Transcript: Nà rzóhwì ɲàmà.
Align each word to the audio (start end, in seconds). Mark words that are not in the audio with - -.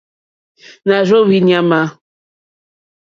Nà 0.87 0.97
rzóhwì 1.07 1.37
ɲàmà. 1.47 1.79